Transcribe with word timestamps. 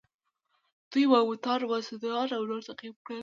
دوی 0.91 1.05
ماموتان، 1.11 1.61
ماستودان 1.71 2.29
او 2.37 2.43
نور 2.49 2.61
تعقیب 2.67 2.95
کړل. 3.05 3.19